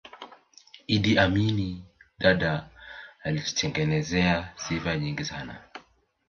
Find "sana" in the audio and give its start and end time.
5.25-5.61